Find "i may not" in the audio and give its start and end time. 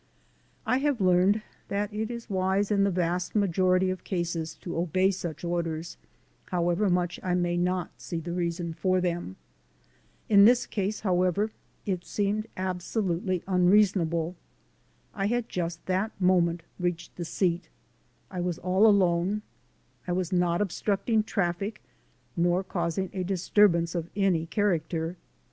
7.21-7.91